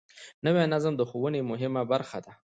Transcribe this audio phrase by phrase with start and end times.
[0.45, 2.31] نوی نظم د ښوونې مهمه برخه ده